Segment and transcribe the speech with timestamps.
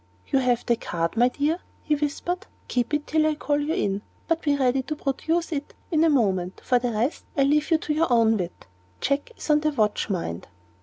[0.29, 4.01] "You have the card, my dear?" he whispered; "keep it till I call you in.
[4.27, 6.59] But be ready to produce it in a moment.
[6.65, 8.65] For the rest, I leave you to your own wit.
[8.99, 10.47] Jack is on the watch, mind."